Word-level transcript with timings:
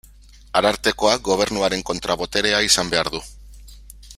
Arartekoak 0.61 1.21
Gobernuaren 1.27 1.85
kontra-boterea 1.91 2.63
izan 2.71 2.91
behar 2.95 3.11
du. 3.17 3.23